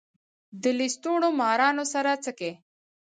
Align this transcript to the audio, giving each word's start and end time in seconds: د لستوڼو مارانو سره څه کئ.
د 0.61 0.63
لستوڼو 0.79 1.29
مارانو 1.41 1.83
سره 1.93 2.11
څه 2.23 2.31
کئ. 2.39 2.53